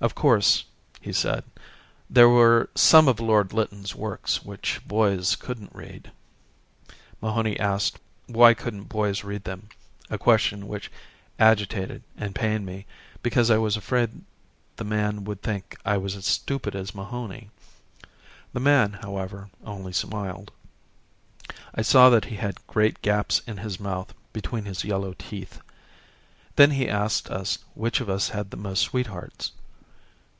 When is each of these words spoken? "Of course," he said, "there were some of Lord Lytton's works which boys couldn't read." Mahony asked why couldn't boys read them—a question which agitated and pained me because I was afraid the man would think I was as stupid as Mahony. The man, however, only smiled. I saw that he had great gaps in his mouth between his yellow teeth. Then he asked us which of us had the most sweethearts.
"Of 0.00 0.14
course," 0.14 0.62
he 1.00 1.12
said, 1.12 1.42
"there 2.08 2.28
were 2.28 2.70
some 2.76 3.08
of 3.08 3.18
Lord 3.18 3.52
Lytton's 3.52 3.96
works 3.96 4.44
which 4.44 4.80
boys 4.86 5.34
couldn't 5.34 5.74
read." 5.74 6.12
Mahony 7.20 7.58
asked 7.58 7.98
why 8.26 8.54
couldn't 8.54 8.84
boys 8.84 9.24
read 9.24 9.42
them—a 9.42 10.16
question 10.18 10.68
which 10.68 10.88
agitated 11.40 12.04
and 12.16 12.32
pained 12.32 12.64
me 12.64 12.86
because 13.24 13.50
I 13.50 13.58
was 13.58 13.76
afraid 13.76 14.20
the 14.76 14.84
man 14.84 15.24
would 15.24 15.42
think 15.42 15.76
I 15.84 15.96
was 15.96 16.14
as 16.14 16.26
stupid 16.26 16.76
as 16.76 16.94
Mahony. 16.94 17.50
The 18.52 18.60
man, 18.60 19.00
however, 19.02 19.50
only 19.64 19.92
smiled. 19.92 20.52
I 21.74 21.82
saw 21.82 22.08
that 22.08 22.26
he 22.26 22.36
had 22.36 22.64
great 22.68 23.02
gaps 23.02 23.42
in 23.48 23.56
his 23.56 23.80
mouth 23.80 24.14
between 24.32 24.64
his 24.64 24.84
yellow 24.84 25.14
teeth. 25.14 25.60
Then 26.54 26.70
he 26.70 26.88
asked 26.88 27.30
us 27.30 27.58
which 27.74 28.00
of 28.00 28.08
us 28.08 28.28
had 28.28 28.52
the 28.52 28.56
most 28.56 28.82
sweethearts. 28.82 29.50